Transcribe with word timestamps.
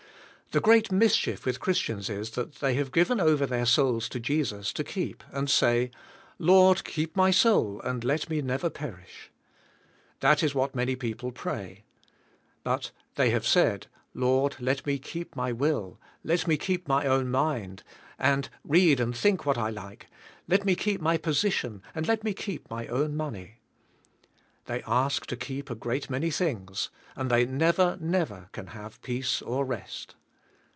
The 0.53 0.59
great 0.59 0.91
mischief 0.91 1.45
with 1.45 1.61
Christians 1.61 2.09
is, 2.09 2.31
that 2.31 2.55
they 2.55 2.73
have 2.73 2.91
given 2.91 3.21
over 3.21 3.45
their 3.45 3.65
souls 3.65 4.09
to 4.09 4.19
Jesus 4.19 4.73
to 4.73 4.83
keep 4.83 5.23
and 5.31 5.49
say, 5.49 5.91
'*L<ord, 6.41 6.83
keep 6.83 7.15
my 7.15 7.31
soul 7.31 7.79
and 7.85 8.03
let 8.03 8.29
me 8.29 8.41
never 8.41 8.69
perish." 8.69 9.31
That 10.19 10.43
is 10.43 10.53
what 10.53 10.75
many 10.75 10.97
people 10.97 11.31
pray. 11.31 11.85
But 12.65 12.91
they 13.15 13.29
have 13.29 13.47
said, 13.47 13.87
"Lord, 14.13 14.57
let 14.59 14.85
me 14.85 14.99
keep 14.99 15.37
my 15.37 15.53
will, 15.53 15.97
let 16.21 16.45
me 16.47 16.57
keep 16.57 16.85
my 16.85 17.05
own 17.05 17.29
mind, 17.31 17.83
and 18.19 18.49
read 18.65 18.99
and 18.99 19.15
think 19.15 19.45
what 19.45 19.57
I 19.57 19.69
like; 19.69 20.07
let 20.49 20.65
me 20.65 20.75
keep 20.75 20.99
my 20.99 21.15
position 21.15 21.81
and 21.95 22.09
let 22.09 22.25
me 22.25 22.33
keep 22.33 22.69
my 22.69 22.87
own 22.87 23.15
money." 23.15 23.61
They 24.65 24.83
ask 24.85 25.25
to 25.27 25.37
keep 25.37 25.69
a 25.69 25.75
great 25.75 26.09
many 26.09 26.29
things 26.29 26.89
and 27.15 27.31
they 27.31 27.45
never, 27.45 27.97
never, 28.01 28.49
can 28.51 28.67
have 28.75 29.01
peace 29.01 29.41
or 29.41 29.63
rest. 29.63 30.15